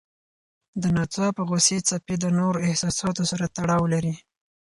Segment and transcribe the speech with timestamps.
[0.81, 4.15] د ناڅاپه غوسې څپې د نورو احساساتو سره تړاو لري.